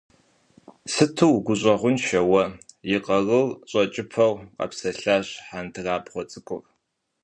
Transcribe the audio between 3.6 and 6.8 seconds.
щӀэкӀыпэу къэпсэлъащ хьэндырабгъуэ цӀыкӀур.